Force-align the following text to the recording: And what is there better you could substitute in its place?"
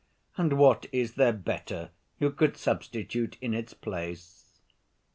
And 0.35 0.53
what 0.57 0.87
is 0.91 1.13
there 1.13 1.31
better 1.31 1.91
you 2.19 2.31
could 2.31 2.57
substitute 2.57 3.37
in 3.39 3.53
its 3.53 3.75
place?" 3.75 4.57